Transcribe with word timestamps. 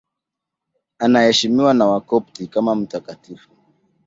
Anaheshimiwa 0.99 1.73
na 1.73 1.85
Wakopti 1.85 2.47
kama 2.47 2.75
mtakatifu. 2.75 3.49